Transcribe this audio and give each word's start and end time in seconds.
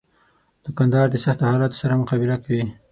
دوکاندار 0.65 1.05
د 1.11 1.15
سختو 1.23 1.43
حالاتو 1.51 1.79
سره 1.81 1.99
مقابله 2.01 2.37
کوي. 2.43 2.63